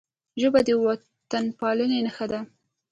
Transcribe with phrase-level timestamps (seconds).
[0.41, 2.39] ژبه د وطنپالنې نښه ده